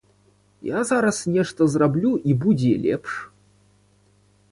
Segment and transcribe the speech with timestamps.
[0.67, 3.11] Я зараз нешта зраблю, і будзе лепш.